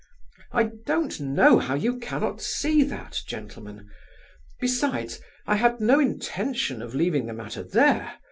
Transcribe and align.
I 0.51 0.71
don't 0.87 1.19
know 1.19 1.59
how 1.59 1.75
you 1.75 1.99
cannot 1.99 2.41
see 2.41 2.81
that, 2.85 3.21
gentlemen! 3.27 3.87
Besides, 4.59 5.21
I 5.45 5.57
had 5.57 5.79
no 5.79 5.99
intention 5.99 6.81
of 6.81 6.95
leaving 6.95 7.27
the 7.27 7.33
matter 7.35 7.61
there. 7.61 8.15